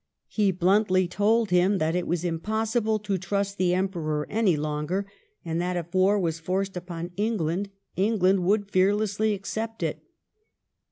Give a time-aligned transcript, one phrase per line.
[0.29, 5.05] He bluntly told him that it was impossible to trust the Emperor any longer;
[5.45, 10.01] and that if war was forced upon England, England would fearlessly accept it.